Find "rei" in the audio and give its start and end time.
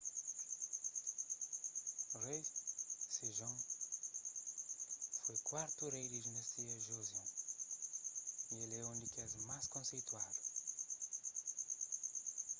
2.23-2.41, 5.93-6.07